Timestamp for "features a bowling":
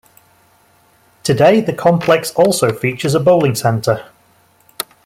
2.73-3.53